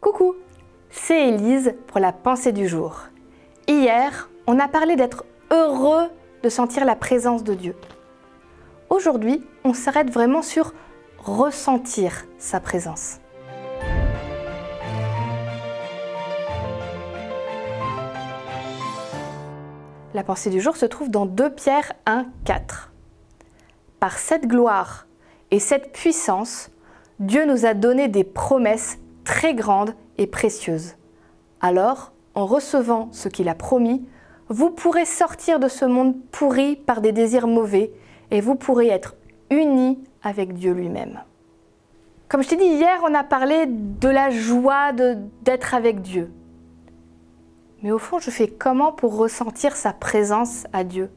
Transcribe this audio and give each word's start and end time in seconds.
Coucou, 0.00 0.34
c'est 0.90 1.28
Élise 1.28 1.74
pour 1.86 2.00
la 2.00 2.12
pensée 2.12 2.52
du 2.52 2.68
jour. 2.68 3.06
Hier, 3.66 4.28
on 4.46 4.58
a 4.58 4.68
parlé 4.68 4.94
d'être 4.94 5.24
heureux 5.50 6.08
de 6.42 6.48
sentir 6.48 6.84
la 6.84 6.94
présence 6.94 7.42
de 7.42 7.54
Dieu. 7.54 7.74
Aujourd'hui, 8.90 9.42
on 9.64 9.72
s'arrête 9.72 10.10
vraiment 10.10 10.42
sur 10.42 10.74
ressentir 11.18 12.26
sa 12.38 12.60
présence. 12.60 13.20
La 20.14 20.22
pensée 20.22 20.50
du 20.50 20.60
jour 20.60 20.76
se 20.76 20.86
trouve 20.86 21.10
dans 21.10 21.26
2 21.26 21.54
Pierre 21.54 21.92
1, 22.04 22.26
4. 22.44 22.92
Par 23.98 24.18
cette 24.18 24.46
gloire 24.46 25.06
et 25.50 25.58
cette 25.58 25.92
puissance, 25.92 26.70
Dieu 27.18 27.46
nous 27.46 27.64
a 27.64 27.72
donné 27.74 28.08
des 28.08 28.24
promesses 28.24 28.98
très 29.26 29.54
grandes 29.54 29.94
et 30.16 30.26
précieuses. 30.26 30.94
Alors, 31.60 32.12
en 32.34 32.46
recevant 32.46 33.08
ce 33.12 33.28
qu'il 33.28 33.50
a 33.50 33.54
promis, 33.54 34.06
vous 34.48 34.70
pourrez 34.70 35.04
sortir 35.04 35.58
de 35.58 35.68
ce 35.68 35.84
monde 35.84 36.14
pourri 36.30 36.76
par 36.76 37.00
des 37.02 37.12
désirs 37.12 37.48
mauvais 37.48 37.92
et 38.30 38.40
vous 38.40 38.54
pourrez 38.54 38.88
être 38.88 39.16
unis 39.50 39.98
avec 40.22 40.54
Dieu 40.54 40.72
lui-même. 40.72 41.20
Comme 42.28 42.42
je 42.42 42.48
t'ai 42.48 42.56
dit 42.56 42.64
hier, 42.64 43.00
on 43.02 43.14
a 43.14 43.24
parlé 43.24 43.66
de 43.66 44.08
la 44.08 44.30
joie 44.30 44.92
d'être 45.42 45.74
avec 45.74 46.02
Dieu. 46.02 46.32
Mais 47.82 47.92
au 47.92 47.98
fond, 47.98 48.18
je 48.18 48.30
fais 48.30 48.48
comment 48.48 48.92
pour 48.92 49.16
ressentir 49.16 49.76
sa 49.76 49.92
présence 49.92 50.66
à 50.72 50.84
Dieu? 50.84 51.10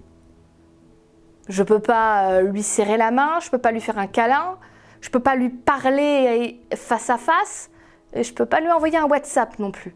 Je 1.47 1.61
ne 1.63 1.67
peux 1.67 1.80
pas 1.80 2.31
euh, 2.31 2.41
lui 2.41 2.61
serrer 2.61 2.97
la 2.97 3.09
main, 3.09 3.39
je 3.39 3.47
ne 3.47 3.52
peux 3.52 3.57
pas 3.57 3.71
lui 3.71 3.81
faire 3.81 3.97
un 3.97 4.07
câlin, 4.07 4.57
je 5.02 5.09
ne 5.09 5.11
peux 5.11 5.19
pas 5.19 5.35
lui 5.35 5.49
parler 5.49 6.61
face 6.75 7.09
à 7.09 7.17
face, 7.17 7.71
et 8.13 8.23
je 8.23 8.31
ne 8.31 8.35
peux 8.35 8.45
pas 8.45 8.59
lui 8.59 8.71
envoyer 8.71 8.97
un 8.97 9.05
WhatsApp 9.05 9.59
non 9.59 9.71
plus. 9.71 9.95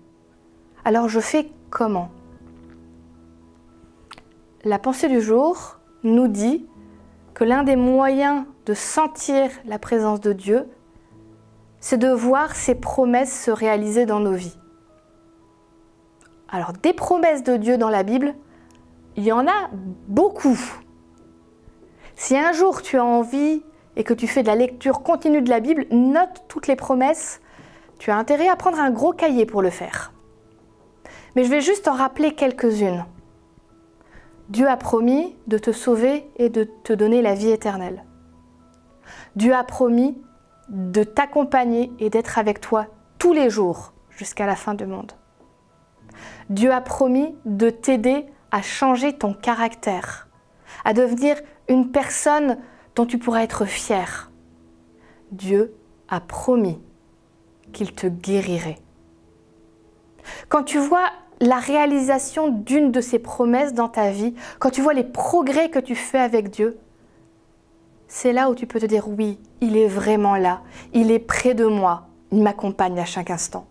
Alors 0.85 1.09
je 1.09 1.19
fais 1.19 1.49
comment? 1.69 2.09
La 4.63 4.79
pensée 4.79 5.09
du 5.09 5.21
jour 5.21 5.79
nous 6.03 6.27
dit 6.27 6.65
que 7.33 7.43
l'un 7.43 7.63
des 7.63 7.75
moyens 7.75 8.45
de 8.65 8.73
sentir 8.73 9.49
la 9.65 9.79
présence 9.79 10.21
de 10.21 10.33
Dieu, 10.33 10.67
c'est 11.79 11.97
de 11.97 12.09
voir 12.09 12.55
ses 12.55 12.75
promesses 12.75 13.43
se 13.43 13.51
réaliser 13.51 14.05
dans 14.05 14.19
nos 14.19 14.33
vies. 14.33 14.57
Alors 16.47 16.73
des 16.73 16.93
promesses 16.93 17.43
de 17.43 17.57
Dieu 17.57 17.77
dans 17.77 17.89
la 17.89 18.03
Bible, 18.03 18.35
il 19.17 19.23
y 19.23 19.31
en 19.31 19.47
a 19.47 19.69
beaucoup. 20.07 20.59
Si 22.15 22.37
un 22.37 22.51
jour 22.51 22.81
tu 22.81 22.97
as 22.97 23.03
envie 23.03 23.63
et 23.95 24.03
que 24.03 24.13
tu 24.13 24.27
fais 24.27 24.43
de 24.43 24.47
la 24.47 24.55
lecture 24.55 25.01
continue 25.03 25.41
de 25.41 25.49
la 25.49 25.59
Bible, 25.59 25.87
note 25.91 26.43
toutes 26.47 26.67
les 26.67 26.75
promesses. 26.75 27.41
Tu 28.03 28.11
as 28.11 28.17
intérêt 28.17 28.49
à 28.49 28.57
prendre 28.57 28.81
un 28.81 28.91
gros 28.91 29.13
cahier 29.13 29.45
pour 29.45 29.61
le 29.61 29.69
faire. 29.69 30.11
Mais 31.37 31.45
je 31.45 31.49
vais 31.49 31.61
juste 31.61 31.87
en 31.87 31.93
rappeler 31.93 32.35
quelques-unes. 32.35 33.05
Dieu 34.49 34.67
a 34.67 34.75
promis 34.75 35.37
de 35.47 35.57
te 35.57 35.71
sauver 35.71 36.29
et 36.35 36.49
de 36.49 36.65
te 36.65 36.91
donner 36.91 37.21
la 37.21 37.33
vie 37.33 37.51
éternelle. 37.51 38.03
Dieu 39.37 39.53
a 39.53 39.63
promis 39.63 40.21
de 40.67 41.05
t'accompagner 41.05 41.93
et 41.97 42.09
d'être 42.09 42.37
avec 42.37 42.59
toi 42.59 42.87
tous 43.19 43.31
les 43.31 43.49
jours 43.49 43.93
jusqu'à 44.09 44.47
la 44.47 44.57
fin 44.57 44.73
du 44.73 44.85
monde. 44.85 45.13
Dieu 46.49 46.73
a 46.73 46.81
promis 46.81 47.33
de 47.45 47.69
t'aider 47.69 48.25
à 48.51 48.61
changer 48.61 49.17
ton 49.17 49.33
caractère, 49.33 50.27
à 50.83 50.91
devenir 50.91 51.37
une 51.69 51.89
personne 51.89 52.57
dont 52.95 53.05
tu 53.05 53.17
pourras 53.17 53.43
être 53.43 53.63
fier. 53.63 54.29
Dieu 55.31 55.73
a 56.09 56.19
promis 56.19 56.81
qu'il 57.73 57.93
te 57.93 58.07
guérirait. 58.07 58.79
Quand 60.47 60.63
tu 60.63 60.79
vois 60.79 61.09
la 61.41 61.57
réalisation 61.57 62.49
d'une 62.49 62.91
de 62.91 63.01
ces 63.01 63.19
promesses 63.19 63.73
dans 63.73 63.89
ta 63.89 64.11
vie, 64.11 64.33
quand 64.59 64.69
tu 64.69 64.81
vois 64.81 64.93
les 64.93 65.03
progrès 65.03 65.69
que 65.69 65.79
tu 65.79 65.95
fais 65.95 66.19
avec 66.19 66.49
Dieu, 66.49 66.77
c'est 68.07 68.31
là 68.31 68.49
où 68.49 68.55
tu 68.55 68.67
peux 68.67 68.79
te 68.79 68.85
dire 68.85 69.07
oui, 69.07 69.39
il 69.59 69.75
est 69.75 69.87
vraiment 69.87 70.35
là, 70.35 70.61
il 70.93 71.11
est 71.11 71.19
près 71.19 71.53
de 71.53 71.65
moi, 71.65 72.07
il 72.31 72.41
m'accompagne 72.41 72.99
à 72.99 73.05
chaque 73.05 73.31
instant. 73.31 73.65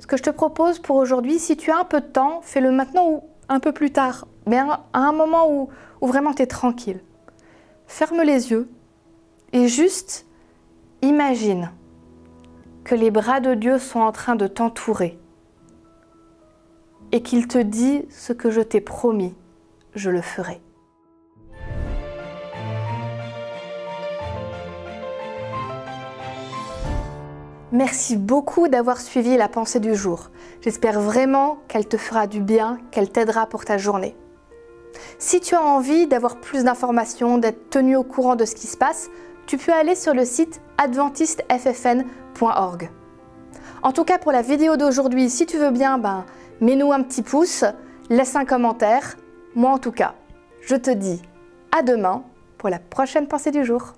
Ce 0.00 0.06
que 0.06 0.16
je 0.16 0.22
te 0.22 0.30
propose 0.30 0.78
pour 0.78 0.96
aujourd'hui, 0.96 1.38
si 1.38 1.56
tu 1.56 1.70
as 1.70 1.78
un 1.78 1.84
peu 1.84 2.00
de 2.00 2.06
temps, 2.06 2.40
fais-le 2.42 2.70
maintenant 2.70 3.08
ou 3.08 3.22
un 3.48 3.60
peu 3.60 3.72
plus 3.72 3.90
tard, 3.90 4.26
mais 4.46 4.58
à 4.58 4.80
un 4.92 5.12
moment 5.12 5.50
où, 5.50 5.68
où 6.00 6.06
vraiment 6.06 6.34
tu 6.34 6.42
es 6.42 6.46
tranquille. 6.46 7.00
Ferme 7.86 8.22
les 8.22 8.50
yeux 8.50 8.68
et 9.52 9.68
juste 9.68 10.26
imagine 11.00 11.70
que 12.88 12.94
les 12.94 13.10
bras 13.10 13.40
de 13.40 13.52
Dieu 13.52 13.78
sont 13.78 14.00
en 14.00 14.12
train 14.12 14.34
de 14.34 14.46
t'entourer 14.46 15.18
et 17.12 17.22
qu'il 17.22 17.46
te 17.46 17.58
dit 17.58 18.06
ce 18.08 18.32
que 18.32 18.50
je 18.50 18.62
t'ai 18.62 18.80
promis, 18.80 19.34
je 19.94 20.08
le 20.08 20.22
ferai. 20.22 20.62
Merci 27.72 28.16
beaucoup 28.16 28.68
d'avoir 28.68 29.02
suivi 29.02 29.36
la 29.36 29.50
pensée 29.50 29.80
du 29.80 29.94
jour. 29.94 30.30
J'espère 30.62 30.98
vraiment 30.98 31.58
qu'elle 31.68 31.86
te 31.86 31.98
fera 31.98 32.26
du 32.26 32.40
bien, 32.40 32.78
qu'elle 32.90 33.12
t'aidera 33.12 33.46
pour 33.46 33.66
ta 33.66 33.76
journée. 33.76 34.16
Si 35.18 35.40
tu 35.40 35.54
as 35.54 35.62
envie 35.62 36.06
d'avoir 36.06 36.40
plus 36.40 36.64
d'informations, 36.64 37.36
d'être 37.36 37.68
tenu 37.68 37.96
au 37.96 38.04
courant 38.04 38.34
de 38.34 38.46
ce 38.46 38.54
qui 38.54 38.66
se 38.66 38.78
passe, 38.78 39.10
tu 39.48 39.58
peux 39.58 39.72
aller 39.72 39.96
sur 39.96 40.14
le 40.14 40.24
site 40.26 40.60
adventisteffn.org. 40.76 42.90
En 43.82 43.92
tout 43.92 44.04
cas 44.04 44.18
pour 44.18 44.30
la 44.30 44.42
vidéo 44.42 44.76
d'aujourd'hui, 44.76 45.30
si 45.30 45.46
tu 45.46 45.56
veux 45.56 45.70
bien, 45.70 45.96
ben, 45.96 46.26
mets-nous 46.60 46.92
un 46.92 47.02
petit 47.02 47.22
pouce, 47.22 47.64
laisse 48.10 48.36
un 48.36 48.44
commentaire. 48.44 49.16
Moi 49.54 49.70
en 49.70 49.78
tout 49.78 49.92
cas, 49.92 50.14
je 50.60 50.76
te 50.76 50.90
dis 50.90 51.22
à 51.76 51.82
demain 51.82 52.24
pour 52.58 52.68
la 52.68 52.78
prochaine 52.78 53.26
pensée 53.26 53.50
du 53.50 53.64
jour. 53.64 53.94